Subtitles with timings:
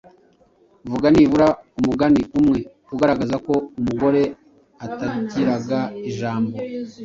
[0.91, 1.47] Vuga nibura
[1.79, 2.59] umugani umwe
[2.93, 4.21] ugaragaza ko umugore
[4.85, 6.55] atagiraga ijambo